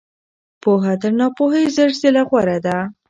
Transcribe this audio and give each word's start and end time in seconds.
پوهه 0.61 0.93
تر 1.01 1.11
ناپوهۍ 1.19 1.65
زر 1.75 1.89
ځله 2.01 2.23
غوره 2.29 2.57
ده. 2.65 2.77